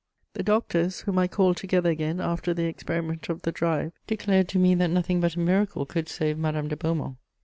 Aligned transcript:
The 0.33 0.41
doctors, 0.41 1.01
whom 1.01 1.19
I 1.19 1.27
called 1.27 1.57
together 1.57 1.91
again 1.91 2.19
after 2.19 2.55
the 2.55 2.63
experiment 2.63 3.29
of 3.29 3.43
the 3.43 3.51
drive, 3.51 3.91
declared 4.07 4.47
to 4.49 4.57
me 4.57 4.73
that 4.73 4.89
nothing 4.89 5.19
but 5.21 5.35
a 5.35 5.39
miracle 5.39 5.85
could 5.85 6.09
save 6.09 6.39
Madame 6.39 6.69
de 6.69 6.75
Beaumont. 6.75 7.17